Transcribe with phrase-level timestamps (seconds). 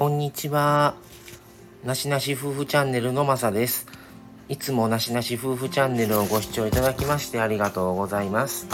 [0.00, 0.94] こんにちは。
[1.84, 3.86] なしなし夫婦チャンネルのまさです。
[4.48, 8.66] いつもなしなし夫婦チャンネルをご視聴いただきましてありがとうございます。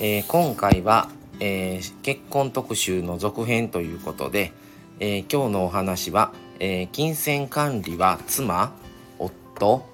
[0.00, 1.08] えー、今回は、
[1.40, 4.52] えー、結婚特集の続編ということで、
[5.00, 8.76] えー、今日のお話は、え金銭管理は妻、
[9.18, 9.84] 夫、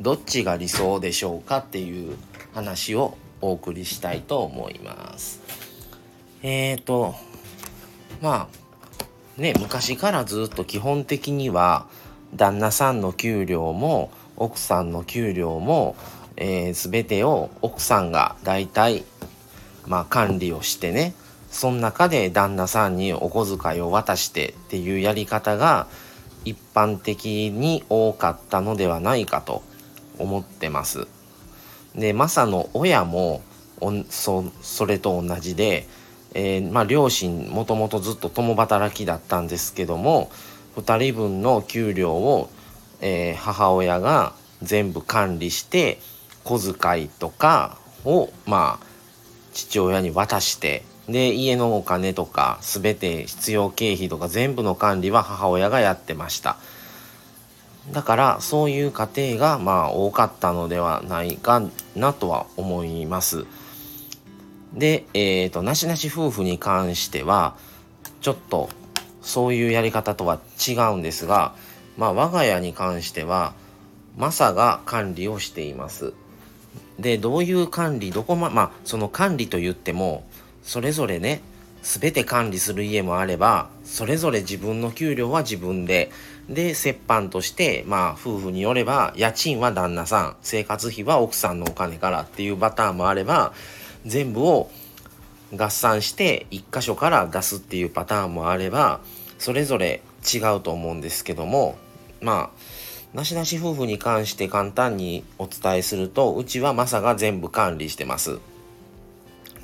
[0.00, 2.16] どっちが理想でしょうかっていう
[2.54, 5.40] 話をお送りしたいと思います。
[6.42, 7.14] えーと、
[8.20, 8.60] まあ、
[9.40, 11.86] ね、昔からずっと基本的には、
[12.34, 15.96] 旦那さんの給料も、奥さんの給料も、
[16.36, 19.02] えー、全てを奥さんが大体、
[19.86, 21.14] まあ、管理をしてね、
[21.50, 25.86] その中で旦那さんにお小遣いを渡してっていうやり方が
[26.44, 29.62] 一般的に多かったのではないかと
[30.18, 31.08] 思ってます。
[31.94, 33.42] でマサの親も
[34.10, 35.88] そそれと同じで、
[36.34, 40.30] えー、まあ、両親もともとずっと共働きだったんですけども
[40.76, 42.50] 2人分の給料を、
[43.00, 45.98] えー、母親が全部管理して
[46.44, 48.86] 小遣いとかをまあ
[49.52, 56.56] 父親に渡してで家のお金とか全て必要経費とか全部の管理は母親がやってました。
[57.92, 61.62] だからそういう家庭がまあ多かったのではないか
[61.96, 63.46] なとは思います。
[64.74, 67.56] で、えっ、ー、と、なしなし夫婦に関しては、
[68.20, 68.68] ちょっと
[69.20, 71.54] そういうやり方とは違うんですが、
[71.96, 73.54] まあ我が家に関しては、
[74.16, 76.12] マサが管理をしています。
[76.98, 80.24] で、どういう管理、どこま、まあその管理と言っても、
[80.62, 81.42] それぞれね、
[81.82, 86.10] 全て管理する家もあればそれぞれ自分の給料は自分で
[86.48, 93.52] で折半としてまあ夫婦によれば家賃は旦那さん生活費は奥さんのお金からっていうパターンもあれば
[94.06, 94.70] 全部を
[95.56, 99.00] 合算して1箇所から出すっていうパターンもあれば
[99.38, 101.76] それぞれ違うと思うんですけども
[102.20, 102.50] ま
[103.14, 108.38] あなしなし夫婦に関して簡単にお伝えするとうちはマサが全部管理してます。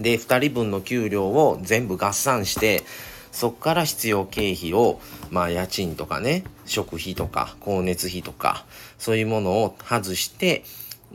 [0.00, 2.82] で2人分の給料を全部合算して
[3.30, 5.00] そこから必要経費を
[5.30, 8.66] まあ家賃とかね食費とか光熱費とか
[8.98, 10.64] そういうものを外して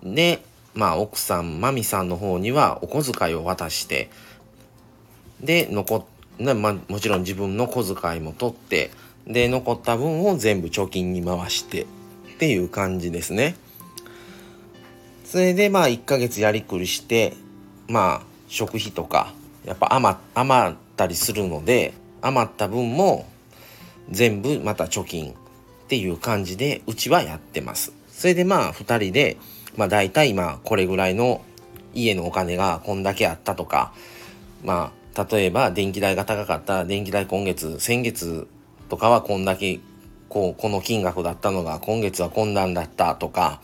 [0.03, 4.09] でまあ奥さんマミさんの方にはお小遣いを渡して
[5.41, 6.05] で残
[6.39, 8.89] ねまあ、もちろん自分の小遣いも取って
[9.27, 11.85] で残った分を全部貯金に回してっ
[12.39, 13.55] ていう感じですね。
[15.25, 17.33] それでまあ1ヶ月やりくりして
[17.87, 19.33] まあ食費とか
[19.65, 23.27] やっぱ余余ったりするので余った分も
[24.09, 25.33] 全部また貯金っ
[25.87, 27.93] ていう感じでうちはやってます。
[28.09, 29.37] それでまあ2人で
[29.77, 31.41] まあ大体まあこれぐらいの
[31.93, 33.93] 家のお金がこんだけあったとか
[34.63, 38.47] まあ例えば電気代が高かった電気代今月先月
[38.89, 39.79] とかはこんだけ
[40.29, 43.61] こうこの金額だったのが今月はこんなんだったとか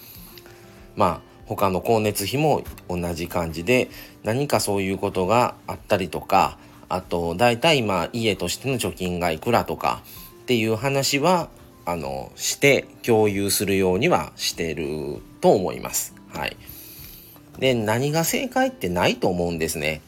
[0.96, 3.90] まあ他の光熱費も同じ感じで
[4.24, 6.58] 何かそういうことがあったりとか
[6.90, 10.02] あと大体今家としての貯金がいくらとか
[10.42, 11.50] っていう話は
[11.88, 16.14] あのして共有するようにはしてると思います。
[16.28, 16.58] はい。
[17.60, 20.02] で何が正解ってないと思うんですね。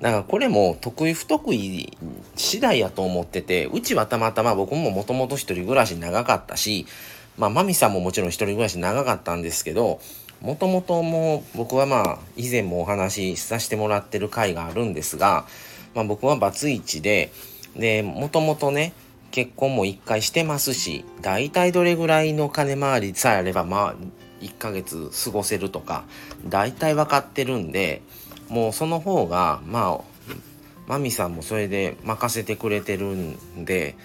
[0.00, 1.96] だからこれも得意不得意
[2.36, 6.86] 次第やと思っててうちはたまたま僕ももともと一人暮らし長かったし
[7.36, 10.00] まあマミさんももちろん一人暮らし長かったんですけど
[10.40, 15.44] もともとも僕はまあ以前もお話しさせてもらってる回があるんですが、
[15.94, 17.30] まあ、僕はバツイチで
[17.76, 18.94] でもともとね
[19.30, 23.94] 結婚も1回してますし大体どれぐらいの金回りさえあればまあ
[24.40, 26.04] 1ヶ月過ごせるとか
[26.46, 28.02] 大体分かってるんで
[28.48, 30.00] もうその方がまあ
[30.86, 33.96] マミさんもそれで任せてくれてるんで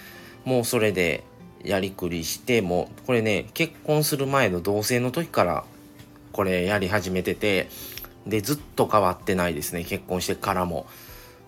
[0.43, 1.23] もうそれで
[1.63, 5.63] やりくりしてもこれね結婚する前の同棲の時から
[6.31, 7.69] これやり始めてて
[8.27, 10.85] でずっと変わってないですね結婚してからも。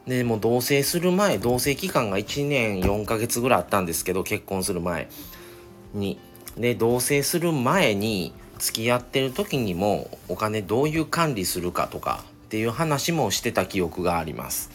[0.07, 5.09] でもう同棲する前同棲期間が1年4ヶ月ぐらいあったんですけど結婚する前
[5.93, 6.19] に。
[6.57, 14.71] で同棲する前に付き合ってる時にもお金どういう管理するかとかっていう話もしてた記憶があります。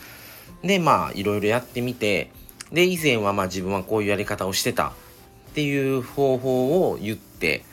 [0.63, 2.31] でまあいろいろやってみて
[2.73, 4.93] で以前はまあ自分はこういうやり方をしてたっ
[5.55, 7.65] ていう方法を言って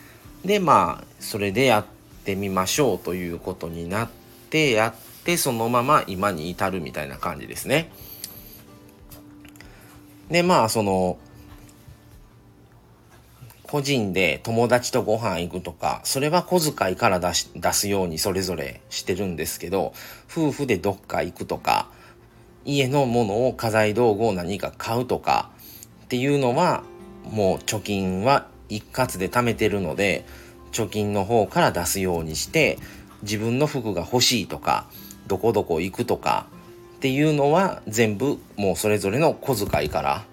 [0.44, 1.86] でまあそれでやっ
[2.26, 4.10] てみましょうということになっ
[4.50, 7.92] てやってでそのまま今に至るみたいな感じですね。
[10.32, 11.20] でまあその
[13.62, 19.94] 個人で友達とご飯行くとかそれは小遣いから出し出すようにそれぞれしてるんですけど
[20.32, 21.88] 夫婦でどっか行くとか
[22.66, 25.52] 家のものを家財道具を何か買うとか
[26.06, 26.82] っていうのは
[27.24, 30.26] もう貯金は一括で貯めてるので
[30.72, 32.80] 貯金の方から出すようにして
[33.22, 34.88] 自分の服が欲しいとか
[35.30, 36.48] どこどこ行くとか
[36.98, 40.26] っていうのは全部もうそれぞれの小遣いから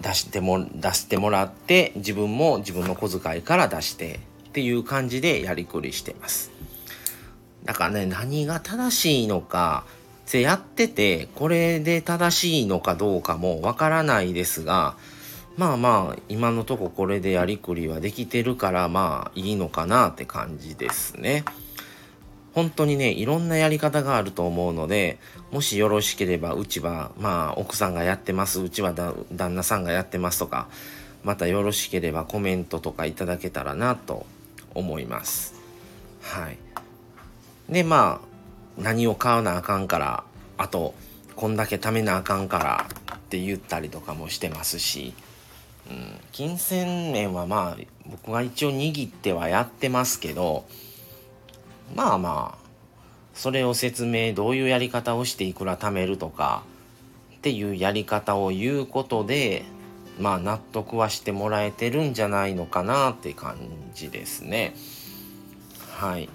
[0.00, 6.52] 出しても出してもらって自分も自分の小遣いから出してっていう感じでやりくりしてます。
[7.64, 9.84] だからね何が正しいのか
[10.32, 14.96] やっててこれで正しいのかどうかもわからないですが
[15.56, 21.44] まあまあ今のとここれでやりくりはできてるからまあいいのかなって感じですね。
[22.54, 25.18] 本当にねいろんなやり方があると思うので
[25.50, 28.92] もしよろしければうちはまあ奥さんがやってますうちは
[29.32, 30.68] 旦那さんがやってますとか
[31.24, 34.26] またよろしければコメントとかいただけたらなと
[34.74, 35.54] 思います。
[36.20, 36.58] はい。
[37.68, 40.24] でまあ何を買わなあかんから
[40.58, 40.94] あと
[41.36, 45.14] こんだけ貯めなあかんからって言ったりとかもしてますし、
[45.90, 50.64] うん、金銭面はまあ僕が一応握ってはやってますけど
[51.94, 52.62] まあまあ
[53.34, 56.62] それを説明どういうやり方をしていくら貯めるとか
[57.36, 59.64] っていうやり方を言うことで
[60.18, 63.56] まあ納得はしてもらえてるんじゃないのかなって感
[63.94, 64.74] じですね。
[65.90, 66.28] はい。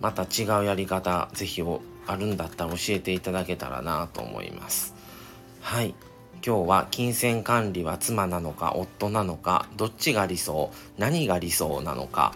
[0.00, 1.62] また違うやり方是非
[2.06, 4.94] あるんだったら教えていただけたらなと思います。
[5.60, 5.94] はい。
[6.44, 12.34] 今日は金銭管理は妻なのか夫なのかどっちが理想何が理想なのか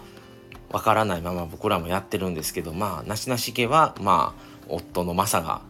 [0.70, 5.60] わからないまま僕らもやってるんですけどまあなしなし家はまあ夫のマサが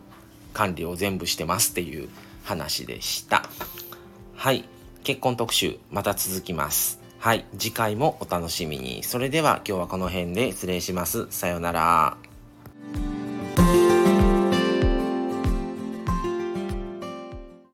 [0.52, 2.08] 管理を全部してますっていう
[2.44, 3.48] 話でした。
[4.34, 4.64] はい。
[5.04, 7.00] 結婚特集また続きます。
[7.18, 7.44] はい。
[7.58, 9.02] 次回もお楽しみに。
[9.02, 11.26] それでは今日はこの辺で失礼します。
[11.30, 12.27] さようなら。